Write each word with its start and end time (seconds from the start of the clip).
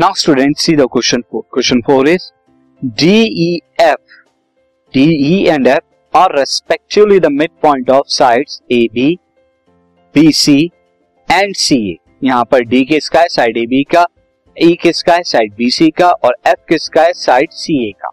Now 0.00 0.14
student 0.16 0.56
see 0.58 0.74
the 0.76 0.82
question 0.92 1.20
four 1.30 1.42
question 1.52 1.80
four 1.86 2.08
is 2.08 2.22
D 3.00 3.56
F 3.80 4.14
D 4.94 5.42
and 5.48 5.66
F 5.66 6.16
are 6.18 6.36
respectively 6.38 7.18
the 7.20 7.26
mid 7.32 7.50
point 7.62 7.90
of 7.90 8.06
sides 8.08 8.60
A 8.72 8.78
B 8.94 9.08
B 10.14 10.32
C 10.32 10.56
and 11.28 11.54
C 11.56 11.76
A 11.90 11.96
यहाँ 12.24 12.44
पर 12.52 12.64
D 12.64 12.84
किसका 12.84 13.20
है? 13.20 13.28
Side 13.28 13.56
A 13.56 13.66
B 13.66 13.82
का 13.94 14.06
ई 14.56 14.78
किसका 14.82 15.14
है? 15.14 15.22
Side 15.22 15.54
B 15.58 15.70
C 15.70 15.90
का 15.90 16.10
और 16.10 16.36
F 16.46 16.64
किसका 16.68 17.02
है? 17.02 17.12
साइड 17.12 17.50
सी 17.52 17.78
ए 17.88 17.92
का. 18.02 18.10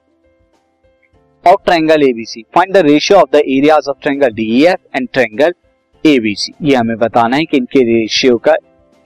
Of 1.44 1.64
triangle 1.66 2.04
ABC 2.10 2.46
find 2.56 2.74
the 2.74 2.86
ratio 2.90 3.20
of 3.20 3.32
the 3.32 3.44
areas 3.48 3.90
of 3.90 4.02
triangle 4.02 4.36
DEF 4.36 4.96
and 4.96 5.10
triangle 5.14 5.54
ABC 6.06 6.54
ये 6.62 6.76
हमें 6.76 6.98
बताना 6.98 7.38
है 7.38 7.46
कि 7.46 7.58
इनके 7.58 7.84
रेशियो 7.96 8.38
का, 8.38 8.56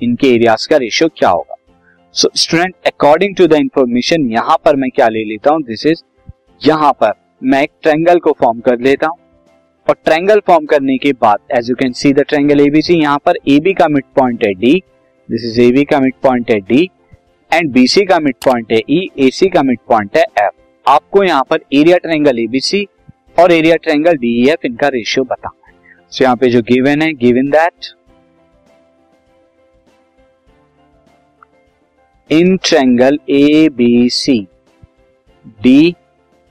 इनके 0.02 0.36
एरियाज़ 0.36 0.68
का 0.70 0.78
रेशियो 0.78 1.10
क्या 1.18 1.30
होगा. 1.30 1.56
So 2.16 2.30
student 2.36 2.74
according 2.88 3.36
to 3.36 3.46
the 3.48 3.54
information 3.56 4.26
यहाँ 4.32 4.56
पर 4.66 4.76
मैं 4.76 4.90
क्या 4.96 5.08
ले 5.08 5.24
लेता 5.26 5.52
हूँ? 5.52 5.62
दिस 5.64 5.86
इज़ 5.86 6.02
यहाँ 6.62 6.92
पर 7.02 7.12
मैं 7.44 7.62
एक 7.64 7.72
ट्रायंगल 7.82 8.20
को 8.20 8.32
फॉर्म 8.40 8.60
कर 8.62 8.80
लेता 8.80 9.08
हूँ। 9.08 9.18
और 9.88 9.96
ट्रायंगल 10.06 10.40
फॉर्म 10.48 10.66
करने 10.66 10.98
के 10.98 11.12
बाद 11.22 11.40
as 11.58 11.70
you 11.70 11.76
can 11.76 11.94
see 11.94 12.12
the 12.14 12.24
triangle 12.30 12.62
ABC 12.62 13.00
यहाँ 13.02 13.18
पर 13.26 13.38
एबी 13.50 13.74
का 13.74 13.88
मिड 13.88 14.04
पॉइंट 14.16 14.44
है 14.46 14.54
डी 14.56 14.74
दिस 15.30 15.46
इज़ 15.46 15.62
एबी 15.62 15.84
का 15.84 16.00
मिड 16.00 16.14
पॉइंट 16.24 16.52
है 16.52 16.60
डी 16.62 16.84
एंड 17.52 17.72
बीसी 17.74 18.06
का 18.06 18.20
मिड 18.20 18.36
पॉइंट 18.46 18.72
है 18.72 18.80
ई 18.90 19.00
एसी 19.28 19.50
का 19.50 19.64
मिड 19.64 19.80
पॉइंट 19.90 20.18
है 20.18 20.24
एफ़ 20.40 20.90
आपको 20.90 21.24
यहाँ 21.24 21.44
पर 21.50 21.64
एरिया 21.74 21.98
ट्रायंगल 21.98 22.40
एबीसी 22.40 22.88
और 23.40 23.52
एरिया 23.54 23.76
ट्रायंगल 23.84 24.18
डीईएफ 24.18 24.66
इनका 24.66 24.88
रेशियो 24.90 25.24
बताना 25.24 25.68
है। 25.68 25.74
सो 26.12 26.16
so, 26.16 26.22
यहाँ 26.22 26.36
पे 26.36 26.50
जो 26.50 26.62
गिवन 26.68 27.02
है 27.02 27.12
given 27.16 27.50
that 27.50 27.94
in 32.32 32.56
triangle 32.64 33.20
A 33.30 33.70
B 33.78 34.10
C 34.14 34.40
D 35.64 35.96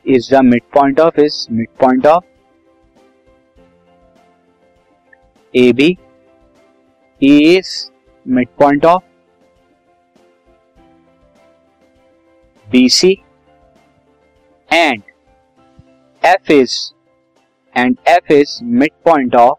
is 0.07 0.35
the 0.35 0.41
mid 0.45 0.63
point 0.75 1.01
of 1.01 1.21
is 1.21 1.47
mid 1.53 1.69
point 1.81 2.07
of 2.07 2.25
A 5.55 5.73
B 5.73 5.97
is 7.23 7.73
mid 8.27 8.49
point 8.59 8.87
of 8.87 9.03
B 12.67 12.89
C 12.91 13.17
and 14.71 15.03
F 16.23 16.49
is, 16.51 16.93
and 17.75 17.99
F 18.07 18.31
is 18.31 18.61
midpoint 18.63 19.35
of 19.35 19.57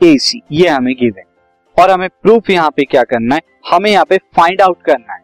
AC 0.00 0.40
ये 0.52 0.68
हमें 0.68 0.94
given 0.96 1.29
और 1.80 1.90
हमें 1.90 2.08
proof 2.22 2.50
यहाँ 2.50 2.70
पे 2.70 2.84
क्या 2.84 3.02
करना 3.04 3.34
है? 3.34 3.40
हमें 3.70 3.90
यहाँ 3.90 4.04
पे 4.04 4.16
फाइंड 4.36 4.60
आउट 4.60 4.82
करना 4.84 5.14
है। 5.14 5.20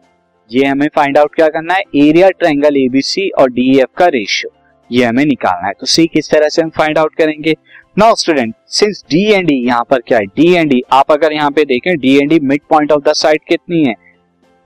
ये 0.51 0.65
हमें 0.65 0.87
फाइंड 0.95 1.17
आउट 1.17 1.35
क्या 1.35 1.47
करना 1.47 1.73
है? 1.73 1.81
एरिया 1.95 2.29
ट्रायंगल 2.29 2.77
एबीसी 2.77 3.29
और 3.31 3.49
डीएफ 3.51 3.87
का 3.97 4.07
रेशियो 4.07 4.51
ये 4.89 5.05
हमें 5.05 5.25
निकालना 5.25 5.67
है। 5.67 5.73
तो 5.79 5.85
सी 5.85 6.05
किस 6.07 6.29
तरह 6.31 6.49
से 6.49 6.61
हम 6.61 6.69
फाइंड 6.77 6.97
आउट 6.97 7.15
करेंगे? 7.15 7.55
Now 7.97 8.15
student 8.15 8.53
since 8.69 9.03
D 9.09 9.23
and 9.25 9.47
D 9.47 9.55
यहाँ 9.67 9.83
पर 9.89 10.01
क्या 10.07 10.17
है? 10.17 10.25
डी 10.25 10.53
एंड 10.53 10.69
डी 10.69 10.81
आप 10.91 11.11
अगर 11.11 11.33
यहाँ 11.33 11.51
पे 11.51 11.65
देखें 11.65 11.97
D 11.99 12.15
and 12.17 12.29
D 12.29 12.39
mid 12.41 12.61
point 12.69 12.91
of 12.91 13.03
the 13.03 13.13
side 13.15 13.41
कितनी 13.49 13.83
है? 13.83 13.95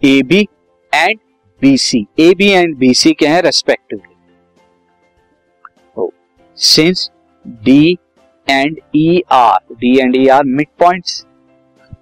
A 0.01 0.21
B 0.23 0.47
and 0.93 1.19
BC 1.61 2.05
A 2.19 2.33
B 2.37 2.49
and 2.49 2.75
BC 2.77 3.11
क्या 3.13 3.33
है? 3.33 3.41
Respectively 3.41 4.09
since 6.57 7.09
D 7.63 7.97
and 8.47 8.79
E 8.95 9.21
are 9.31 9.75
D 9.75 9.97
and 9.99 10.15
E 10.15 10.27
are 10.27 10.43
mid 10.45 10.67
points 10.79 11.25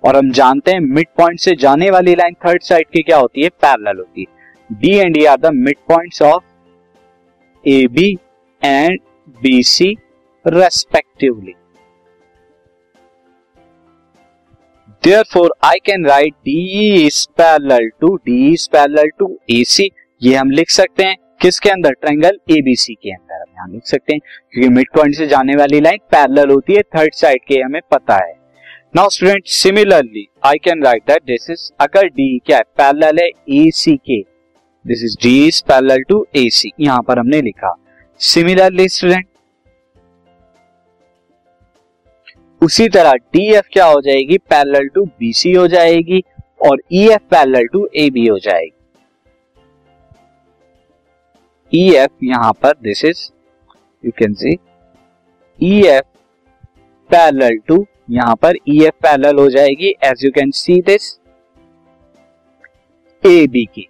और 0.03 0.15
हम 0.15 0.31
जानते 0.31 0.71
हैं 0.71 0.79
मिड 0.79 1.07
पॉइंट 1.17 1.39
से 1.39 1.55
जाने 1.55 1.89
वाली 1.89 2.15
लाइन 2.15 2.33
थर्ड 2.33 2.63
साइड 2.63 2.85
की 2.87 3.01
क्या 3.01 3.17
होती 3.17 3.41
है? 3.41 3.49
पैरेलल 3.49 3.97
होती 3.97 4.21
है। 4.21 4.39
D 4.81 4.97
and 4.97 5.17
E 5.17 5.25
are 5.25 5.37
the 5.37 5.45
mid 5.45 5.75
points 5.87 6.21
of 6.21 6.43
A 7.67 7.87
B 7.87 8.17
and 8.63 8.99
B 9.29 9.63
C 9.63 9.97
respectively 10.47 11.53
Therefore, 15.07 15.49
I 15.65 15.75
can 15.89 16.03
write 16.05 16.33
DE 16.47 17.07
is 17.07 17.27
parallel 17.41 17.85
to 18.03 18.17
DE 18.29 18.55
is 18.55 18.75
parallel 18.75 19.07
to 19.21 19.27
AC. 19.51 19.89
ये 20.23 20.35
हम 20.35 20.49
लिख 20.49 20.69
सकते 20.69 21.03
हैं 21.03 21.17
किसके 21.41 21.69
अंदर? 21.69 21.91
ट्रायंगल 21.91 22.39
ABC 22.51 22.89
के 22.89 23.11
अंदर। 23.11 23.35
हम 23.35 23.53
यहाँ 23.55 23.69
लिख 23.69 23.85
सकते 23.85 24.13
हैं 24.13 24.19
क्योंकि 24.51 24.69
मिड 24.69 24.87
पॉइंट 24.95 25.15
से 25.15 25.27
जाने 25.27 25.55
वाली 25.55 25.81
लाइन 25.81 25.97
पैरेलल 26.11 26.49
होती 26.49 26.73
है 26.73 26.81
थर्ड 26.81 27.13
साइड 27.13 27.39
के 27.47 27.55
हमें 27.55 27.81
पता 27.91 28.25
है। 28.25 28.38
Now 28.93 29.09
student 29.09 29.47
similarly 29.53 30.25
I 30.45 30.57
can 30.63 30.83
write 30.83 31.03
that 31.07 31.23
this 31.23 31.49
is 31.49 31.69
अगर 31.81 32.07
डी 32.09 32.27
क्या 32.45 32.57
है 32.57 32.63
पैरेलल 32.77 33.19
है 33.21 33.27
ए 33.55 33.69
सी 33.75 33.95
के 33.97 34.19
this 34.85 35.03
is 35.03 35.15
D 35.23 35.33
is 35.47 35.61
parallel 35.67 36.01
to 36.09 36.25
A 36.37 36.47
C 36.49 36.71
यहाँ 36.79 37.01
पर 37.07 37.19
हमने 37.19 37.41
लिखा। 37.41 37.73
सिमिलरली 38.21 38.87
स्टूडेंट 38.89 39.27
उसी 42.61 42.87
तरह 42.89 43.13
डी 43.33 43.45
एफ़ 43.53 43.67
क्या 43.73 43.85
हो 43.85 44.01
जाएगी? 44.01 44.37
पैरेलल 44.37 44.87
टू 44.95 45.05
बी 45.19 45.31
सी 45.33 45.53
हो 45.53 45.67
जाएगी 45.67 46.23
और 46.69 46.81
E 46.93 47.07
F 47.09 47.29
parallel 47.31 47.67
to 47.73 47.87
A 47.95 48.09
B 48.09 48.25
हो 48.27 48.37
जाएगी। 48.39 48.75
ई 51.73 51.93
एफ़ 51.95 52.25
यहाँ 52.25 52.51
पर 52.61 52.73
this 52.83 53.05
is 53.05 53.23
you 54.03 54.11
can 54.19 54.33
see 54.33 54.57
E 55.59 55.81
F 55.87 56.05
parallel 57.09 57.57
to 57.67 57.85
यहाँ 58.09 58.35
पर 58.35 58.55
ई 58.69 58.79
एफ़ 58.83 58.95
पैरल 59.03 59.39
हो 59.39 59.49
जाएगी 59.49 59.89
as 60.03 60.23
you 60.25 60.31
can 60.31 60.51
see 60.51 60.79
this 60.81 61.17
A 63.23 63.47
B 63.47 63.63
की। 63.65 63.87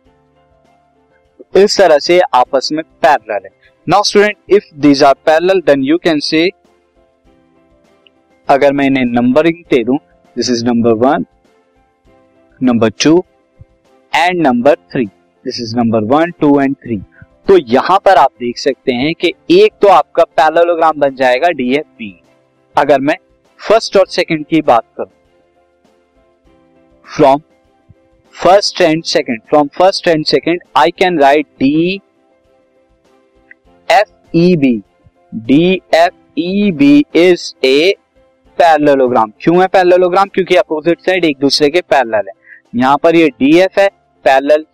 इस 1.58 1.78
तरह 1.78 2.00
से 2.00 2.20
आपस 2.34 2.70
में 2.72 2.84
पैरल 3.02 3.44
है। 3.46 3.50
Now 3.88 4.04
student 4.04 4.38
if 4.50 4.64
these 4.78 5.04
are 5.04 5.14
parallel 5.26 5.62
then 5.62 5.84
you 5.84 5.98
can 5.98 6.20
say 6.20 6.48
अगर 8.48 8.74
मैं 8.74 8.86
इन्हें 8.86 9.06
नंबरिंग 9.06 9.64
दे 9.72 9.84
दूँ 9.84 9.98
this 10.36 10.50
is 10.50 10.66
number 10.66 10.94
one 11.06 11.26
number 12.62 12.90
two 13.04 13.18
and 14.14 14.42
number 14.48 14.76
three 14.92 15.06
this 15.06 15.62
is 15.62 15.76
number 15.78 16.04
one 16.14 16.32
two 16.32 16.60
and 16.62 16.76
three 16.76 16.98
तो 17.48 17.58
यहाँ 17.68 17.98
पर 18.06 18.18
आप 18.18 18.32
देख 18.40 18.58
सकते 18.58 18.94
हैं 18.94 19.14
कि 19.16 19.34
एक 19.52 19.74
तो 19.82 19.88
आपका 19.88 20.24
पैरेललोग्राम 20.38 21.00
बन 21.00 21.16
जाएगा 21.16 21.50
डीएफबी 21.52 22.14
अगर 22.76 23.00
मैं 23.02 23.16
फ़र्स्ट 23.60 23.98
और 23.98 24.08
सेकंड 24.08 24.46
की 24.46 24.62
बात 24.62 24.84
करूँ। 24.98 25.12
From 27.08 27.42
first 28.36 28.82
and 28.82 29.04
second, 29.04 29.42
from 29.50 29.68
first 29.78 30.08
and 30.08 30.26
second 30.26 30.62
I 30.78 30.92
can 31.00 31.20
write 31.20 31.48
D 31.60 32.02
F 33.90 34.38
E 34.38 34.56
B 34.58 34.72
D 35.34 35.82
F 35.96 36.40
E 36.40 36.72
B 36.72 37.06
is 37.16 37.54
a 37.66 37.94
parallelogram 38.58 39.32
क्यों 39.42 39.62
है 39.62 39.68
पैरेललोग्राम 39.68 40.30
क्योंकि 40.34 40.56
अपोजिट 40.56 41.02
साइड 41.02 41.26
एक 41.26 41.38
दूसरे 41.42 41.70
के 41.70 41.82
पैरेलल 41.82 42.28
है। 42.28 42.34
यहाँ 42.76 42.98
पर 43.04 43.16
ये 43.16 43.28
डी 43.30 43.58
एफ़ 43.60 43.80
है 43.80 43.88
पैरेलल 44.26 44.66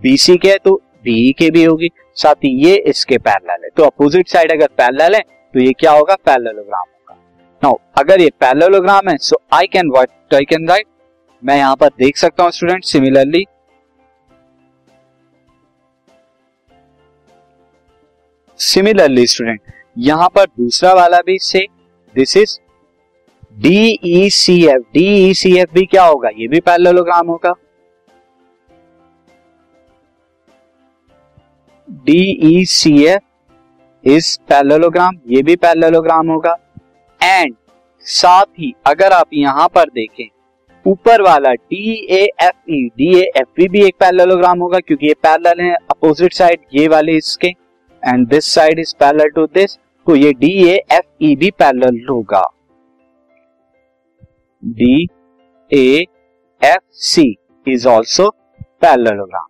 बीसी 0.00 0.36
के 0.36 0.50
है 0.50 0.56
तो 0.64 0.74
बी 1.04 1.32
के 1.32 1.50
भी 1.50 1.64
होगी। 1.64 1.88
साथ 2.16 2.44
ही 2.44 2.50
ये 2.64 2.76
इसके 2.86 3.18
पैरेलल 3.18 3.64
है। 3.64 3.70
तो 3.76 3.84
अपोजिट 3.84 4.28
साइड 4.28 4.52
अगर 4.52 4.66
पैरेलल 4.78 5.14
है 5.14 5.20
तो 5.20 5.60
ये 5.60 5.72
क्या 5.72 5.92
होगा? 5.92 6.14
पैरेललोग्राम 6.16 6.80
होगा 6.80 6.91
नाउ 7.62 7.74
अगर 7.98 8.20
ये 8.20 8.30
पैरेललोग्राम 8.40 9.08
है 9.08 9.16
so 9.20 9.36
I 9.54 9.66
can 9.72 9.90
what 9.90 10.34
I 10.34 10.44
can 10.44 10.68
write 10.68 10.86
मैं 11.42 11.56
यहाँ 11.56 11.76
पर 11.76 11.88
देख 11.98 12.16
सकता 12.16 12.42
हूँ 12.42 12.50
स्टूडेंट 12.50 12.84
सिमिलरली 12.84 13.44
सिमिलरली 18.60 19.26
स्टूडेंट 19.26 19.60
यहाँ 19.98 20.28
पर 20.34 20.46
दूसरा 20.46 20.92
वाला 20.94 21.20
भी 21.26 21.38
say 21.42 21.66
this 22.14 22.36
is 22.36 22.58
D 23.60 24.30
C 24.30 24.54
F 24.66 24.82
D 24.94 25.34
C 25.34 25.56
F 25.58 25.72
भी 25.74 25.84
क्या 25.86 26.04
होगा? 26.04 26.28
ये 26.36 26.48
भी 26.48 26.60
पैरेललोग्राम 26.60 27.28
होगा. 27.28 27.52
D 31.88 32.64
C 32.68 32.92
F 33.04 34.08
is 34.08 34.36
parallelogram 34.48 35.18
ये 35.28 35.42
भी 35.42 35.56
पैरेललोग्राम 35.56 36.30
होगा. 36.30 36.56
साथ 38.06 38.44
ही 38.58 38.72
अगर 38.86 39.12
आप 39.12 39.28
यहाँ 39.34 39.66
पर 39.74 39.90
देखें, 39.90 40.28
ऊपर 40.86 41.22
वाला 41.22 41.52
D 41.52 41.94
A 42.10 42.22
F 42.42 42.70
E 42.70 42.86
D 42.88 43.14
A 43.16 43.22
F 43.36 43.60
E 43.62 43.68
भी 43.68 43.84
एक 43.86 43.94
पैरेललोग्राम 44.00 44.60
होगा, 44.60 44.78
क्योंकि 44.78 45.06
ये 45.06 45.14
पैरेलल 45.22 45.60
है 45.60 45.74
अपोजिट 45.74 46.32
साइड 46.34 46.60
ये 46.74 46.86
वाले 46.88 47.16
इसके 47.16 47.48
and 48.02 48.26
this 48.28 48.52
side 48.54 48.78
is 48.78 48.94
parallel 49.00 49.28
to 49.30 49.46
this 49.54 49.76
तो 50.06 50.16
ये 50.16 50.32
डी 50.34 50.52
ए 50.64 50.74
एफ़ 50.92 51.06
ई 51.22 51.34
भी 51.36 51.50
पैरेलल 51.52 52.04
होगा। 52.10 52.42
D 54.62 55.08
A 55.70 56.04
F 56.62 56.82
C 57.04 57.34
is 57.66 57.88
also 57.88 58.28
parallelogram 58.58 59.46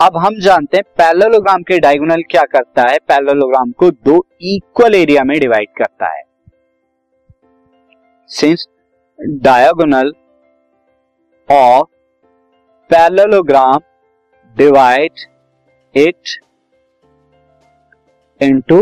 अब 0.00 0.16
हम 0.16 0.38
जानते 0.40 0.76
हैं 0.76 0.84
पैरेललोग्राम 0.98 1.62
के 1.62 1.78
डायगोनल 1.80 2.22
क्या 2.30 2.42
करता 2.52 2.90
है 2.90 2.98
पैरेललोग्राम 3.08 3.70
को 3.72 3.90
दो 3.90 4.24
इक्वल 4.44 4.94
एरिया 4.94 5.24
में 5.24 5.38
डिवाइड 5.40 5.68
करता 5.78 6.06
है। 6.08 6.22
Since 8.34 8.66
diagonal 9.42 10.12
of 11.48 11.86
parallelogram 12.90 13.80
divide 14.56 15.20
it 15.94 16.38
into 18.40 18.80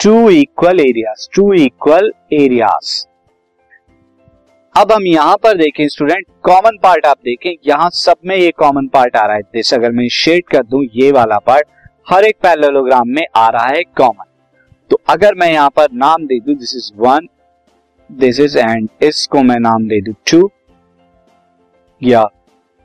two 0.00 0.28
equal 0.30 0.80
areas 0.80 1.28
two 1.34 1.52
equal 1.54 2.12
areas 2.32 2.92
अब 4.74 4.92
हम 4.92 5.06
यहाँ 5.06 5.36
पर 5.42 5.56
देखें 5.58 5.86
स्टूडेंट 5.88 6.26
कॉमन 6.44 6.78
पार्ट 6.82 7.06
आप 7.06 7.16
देखें, 7.24 7.50
यहाँ 7.66 7.88
सब 7.94 8.16
में 8.26 8.36
ये 8.36 8.50
कॉमन 8.58 8.86
पार्ट 8.88 9.16
आ 9.16 9.24
रहा 9.26 9.36
है। 9.36 9.42
जैसे 9.54 9.76
अगर 9.76 9.90
मैं 9.92 10.08
शेड 10.12 10.46
कर 10.48 10.62
दूँ, 10.62 10.82
ये 10.84 11.10
वाला 11.12 11.38
पार्ट 11.40 11.66
हर 12.10 12.24
एक 12.24 12.36
पैरेललोग्राम 12.42 13.08
में 13.08 13.22
आ 13.36 13.48
रहा 13.48 13.66
है 13.66 13.82
कॉमन 13.96 14.24
तो 14.90 15.00
अगर 15.08 15.34
मैं 15.34 15.50
यहाँ 15.52 15.70
पर 15.76 15.92
नाम 15.94 16.26
दे 16.26 16.38
दूँ 16.40 16.54
this 16.56 16.74
is 16.76 16.90
one 16.98 17.28
this 18.18 18.40
is 18.40 18.58
and 18.58 18.88
इसको 19.02 19.42
मैं 19.42 19.58
नाम 19.60 19.88
दे 19.88 20.00
दू 20.00 20.12
टू 20.30 20.50
या 22.02 22.26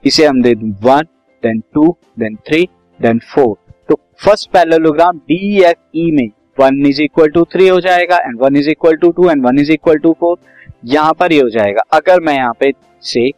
इसे 0.04 0.25
हम 0.25 0.42
दे 0.42 0.54
दू 0.56 0.68
one 0.83 1.07
then 1.44 1.60
two 1.74 1.95
then 2.19 2.36
three 2.48 2.68
then 3.00 3.19
four 3.33 3.56
तो 3.89 3.95
first 4.25 4.50
parallelogram 4.51 5.18
D 5.18 5.62
F 5.63 5.98
E 5.98 6.10
में 6.12 6.27
one 6.60 6.86
is 6.88 7.01
equal 7.01 7.30
to 7.30 7.44
three 7.44 7.68
हो 7.68 7.80
जाएगा 7.81 8.18
and 8.18 8.39
one 8.42 8.56
is 8.56 8.69
equal 8.69 8.95
to 8.95 9.12
two 9.12 9.30
and 9.30 9.45
one 9.45 9.60
is 9.60 9.72
equal 9.72 9.98
to 9.98 10.16
four 10.19 10.38
यहाँ 10.86 11.13
पर 11.13 11.31
ये 11.33 11.39
हो 11.42 11.50
जाएगा। 11.50 11.81
अगर 11.94 12.19
मैं 12.19 12.33
यहाँ 12.33 12.54
पे 12.60 12.72
से, 13.04 13.30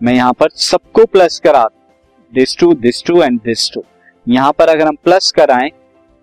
मैं 0.00 0.14
यहाँ 0.14 0.32
पर 0.32 0.48
सबको 0.50 1.04
प्लस 1.04 1.38
करा 1.38 1.64
this 2.32 2.56
two 2.58 2.72
this 2.74 3.02
two 3.04 3.22
and 3.22 3.40
this 3.40 3.70
two 3.74 3.84
यहाँ 4.26 4.52
पर 4.52 4.68
अगर 4.68 4.86
हम 4.86 4.96
प्लस 5.04 5.30
कराएँ 5.30 5.70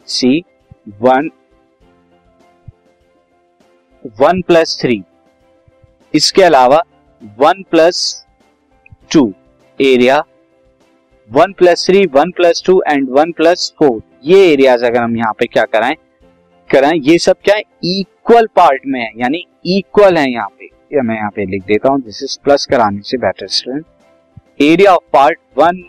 see 0.07 0.43
one 1.01 1.29
one 4.19 4.41
plus 4.41 4.77
three 4.81 5.03
इसके 6.13 6.43
अलावा 6.43 6.81
one 7.39 7.63
plus 7.71 8.25
two 9.11 9.33
area, 9.79 10.17
one 11.29 11.53
plus 11.53 11.85
three, 11.85 12.05
one 12.07 12.31
plus 12.31 12.63
two 12.65 12.81
and 12.87 13.09
one 13.09 13.31
plus 13.31 13.73
four. 13.79 14.01
ये 14.25 14.51
एरियाज़ 14.51 14.85
अगर 14.85 15.01
हम 15.01 15.17
यहाँ 15.17 15.33
पे 15.39 15.45
क्या 15.47 15.65
कराएँ 15.65 15.95
कराएँ, 16.69 16.99
ये 16.99 17.17
सब 17.19 17.37
क्या 17.43 17.55
है? 17.55 17.61
इक्वल 17.85 18.47
पार्ट 18.55 18.85
में 18.85 18.99
है, 18.99 19.09
यानी 19.17 19.45
इक्वल 19.67 20.17
है 20.17 20.29
यहाँ 20.31 20.47
पे। 20.49 20.69
या 20.91 21.01
मैं 21.03 21.15
यहाँ 21.15 21.29
पे 21.35 21.45
लिख 21.45 21.63
देता 21.65 21.89
हूँ 21.89 22.01
दिस 22.01 22.21
इज़ 22.23 22.37
प्लस 22.43 22.65
कराने 22.71 23.01
से 23.01 23.17
better 23.17 23.47
student 23.49 24.61
area 24.61 24.93
of 24.93 25.03
part 25.13 25.39
one 25.57 25.83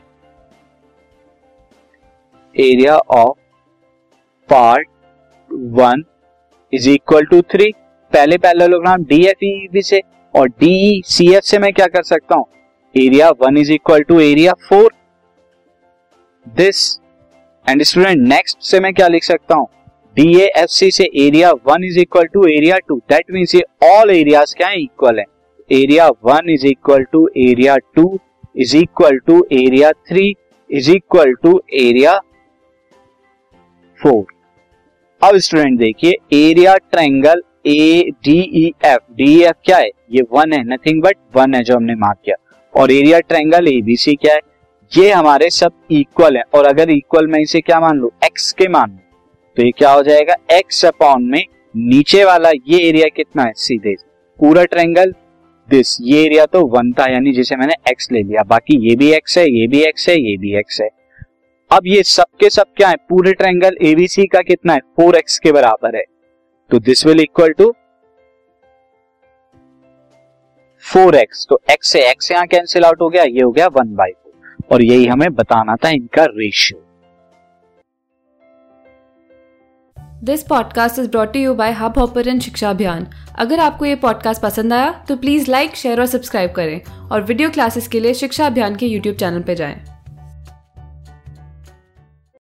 area 2.57 2.97
of 2.97 3.39
part 4.49 4.89
one 5.75 6.05
is 6.73 6.89
equal 6.91 7.25
to 7.25 7.41
three 7.43 7.73
पहले 8.15 8.37
पैरेललोग्राम 8.39 9.05
डी 9.05 9.25
एफ़ 9.27 9.45
ई 9.45 9.83
से 9.83 10.01
और 10.35 10.49
डी 10.51 11.03
सी 11.07 11.27
एफ़ 11.35 11.45
से 11.45 11.59
मैं 11.59 11.73
क्या 11.73 11.87
कर 11.87 12.03
सकता 12.03 12.35
हूँ? 12.35 12.45
Area 12.95 13.29
one 13.41 13.57
is 13.59 13.73
equal 13.73 14.03
to 14.09 14.19
area 14.21 14.53
four 14.69 14.93
this 16.47 16.83
and 17.67 17.83
student 17.83 18.27
next 18.29 18.59
से 18.63 18.81
मैं 18.81 18.93
क्या 18.95 19.09
लिख 19.09 19.25
सकता 19.25 19.55
हूँ? 19.55 19.67
D 20.17 20.41
A 20.41 20.47
F 20.57 20.71
C 20.71 21.09
area 21.27 21.51
one 21.69 21.85
is 21.85 21.99
equal 22.01 22.27
to 22.35 22.45
area 22.49 22.77
two 22.89 22.97
that 23.11 23.33
means 23.33 23.55
ये 23.55 23.63
ऑल 23.85 24.11
एरियाज़ 24.11 24.55
क्या 24.57 24.69
है? 24.69 24.81
इक्वल 24.83 25.19
है. 25.19 25.25
Area 25.71 26.09
one 26.25 26.51
is 26.51 26.67
equal 26.67 27.05
to 27.13 27.29
area 27.39 27.77
two 27.95 28.19
is 28.57 28.77
equal 28.77 29.19
to 29.27 29.47
area 29.53 29.91
three 30.09 30.35
is 30.71 30.91
equal 30.91 31.33
to 31.43 31.61
area 31.81 32.19
four 34.01 34.25
अब 35.23 35.37
student 35.39 35.79
देखिए 35.79 36.17
area 36.39 36.77
triangle 36.77 37.43
A 37.67 38.11
D 38.25 38.39
E 38.55 38.73
F 38.85 39.13
D 39.13 39.43
F 39.43 39.57
क्या 39.65 39.77
है? 39.77 39.89
ये 40.13 40.23
one 40.33 40.53
है 40.53 40.63
नथिंग 40.65 41.03
बट 41.03 41.17
वन 41.37 41.55
है 41.55 41.65
जो 41.65 41.77
हमने 41.77 41.95
मार्क 41.95 42.19
किया। 42.25 42.37
और 42.75 42.93
area 42.93 43.21
triangle 43.21 43.69
A 43.69 43.81
B 43.83 43.97
C 43.97 44.15
क्या 44.15 44.35
है? 44.35 44.41
ये 44.93 45.11
हमारे 45.11 45.51
सब 45.51 45.73
इक्वल 45.91 46.37
है। 46.37 46.43
और 46.55 46.67
अगर 46.67 46.91
इक्वल 46.91 47.27
मैं 47.27 47.41
इसे 47.41 47.61
क्या 47.61 47.81
मान 47.81 47.97
लू? 47.97 48.13
एक्स 48.25 48.53
के 48.53 48.69
मान 48.69 48.91
लू। 48.91 48.97
तो 49.57 49.63
ये 49.63 49.71
क्या 49.71 49.93
हो 49.93 50.03
जाएगा? 50.03 50.35
एक्स 50.53 50.85
अपॉन 50.85 51.23
में 51.23 51.45
नीचे 51.77 52.25
वाला 52.25 52.51
ये 52.51 52.89
एरिया 52.89 53.07
कितना 53.17 53.43
है? 53.43 53.53
सीधे। 53.57 53.95
पूरा 54.41 54.65
ट्रेंगल 54.65 55.15
दिस 55.71 55.99
ये 56.01 56.25
एरिया 56.25 56.47
तो 56.47 56.67
वन 56.67 56.93
था, 56.93 57.13
यानी 57.13 57.33
जिसे 57.33 57.57
मैंने 57.57 57.75
एक्स 57.91 58.13
ले 58.13 58.23
लिया। 58.23 58.43
बाकी 58.43 58.91
ये 58.91 58.97
भी 58.97 59.13
एक्स 59.13 59.39
है, 59.39 59.51
ये 59.51 59.67
भी 59.67 59.83
एक्स 59.83 60.09
है, 60.09 60.31
ये 60.31 60.37
भी 60.37 60.59
एक्स 60.59 60.81
है। 60.81 60.89
अब 61.73 61.83
ये 61.87 62.03
सब 62.03 62.25
के 62.41 62.51
सब 62.51 62.67
क्या 62.77 62.89
है? 62.89 62.97
पूरे 62.97 63.33
ट्रायंगल 63.33 63.77
एबीसी 63.83 64.27
का 64.27 64.41
कितना 64.41 64.73
है? 64.73 64.79
फोर 64.79 65.17
एक्स 65.17 65.39
के 65.39 65.53
बराबर 65.53 65.97
है। 65.97 66.03
तो 66.71 66.79
this 66.79 67.05
will 67.07 67.21
equal 67.21 67.53
to 67.53 67.75
four 70.85 71.15
X 71.15 71.47
तो 71.51 71.61
एक्स 71.71 71.89
से 71.89 72.09
एक्स 72.11 72.31
यहाँ 72.31 72.47
कैंसिल 72.47 72.85
आउट 72.85 73.01
हो 73.01 73.09
गया, 73.09 73.23
ये 73.23 73.43
हो 73.43 73.51
गया 73.51 73.67
वन 73.67 73.95
बाई 73.95 74.11
फोर 74.11 74.73
और 74.73 74.83
यही 74.83 75.07
हमें 75.07 75.35
बताना 75.35 75.77
था 75.77 75.89
इनका 75.89 76.25
ratio 76.25 76.81
this 80.25 80.43
podcast 80.43 80.99
is 80.99 81.11
brought 81.11 81.37
you 81.37 81.55
by 81.55 81.73
Hubhopper 81.99 82.39
Shiksha 82.41 82.71
Abhiyan 82.71 83.07
अगर 83.39 83.61
आपको 83.61 83.85
ये 83.85 83.95
पॉडकास्ट 83.95 84.43
पसंद 84.43 84.73
आया 84.73 84.93
तो 85.09 85.17
प्लीज़ 85.17 85.51
लाइक 85.51 85.77
शेयर 85.77 86.01
और 86.01 86.07
सब्सक्राइब 86.07 86.53
करें. 86.53 86.81
और 87.11 87.23
वीडियो 87.23 87.51
क्लासेस 87.51 87.89
के 87.89 88.01
लिए 88.01 88.15
शिक्षा 88.15 88.47
अभियान 88.47 88.77
के 88.77 88.87
यूट्यूब 88.87 89.17
चैनल 89.17 89.43
पर 89.43 89.55
जाएँ। 89.55 89.94